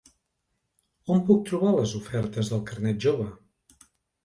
[1.15, 3.31] On puc trobar les ofertes del carnet jove?